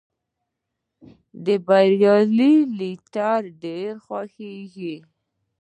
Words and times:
د 1.45 1.47
بریالي 1.65 2.53
لټیري 2.77 3.51
ډېر 3.63 3.89
خوښیږي. 4.05 4.95